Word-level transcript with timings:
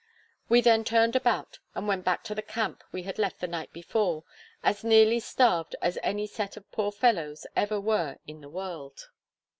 We 0.49 0.61
then 0.61 0.83
turned 0.83 1.15
about, 1.15 1.59
and 1.75 1.87
went 1.87 2.05
back 2.05 2.23
to 2.23 2.33
the 2.33 2.41
camp 2.41 2.83
we 2.91 3.03
had 3.03 3.19
left 3.19 3.39
the 3.39 3.47
night 3.47 3.71
before, 3.71 4.23
as 4.63 4.83
nearly 4.83 5.19
starved 5.19 5.75
as 5.79 5.99
any 6.01 6.25
set 6.25 6.57
of 6.57 6.71
poor 6.71 6.91
fellows 6.91 7.45
ever 7.55 7.79
were 7.79 8.17
in 8.25 8.41
the 8.41 8.49
world. 8.49 9.09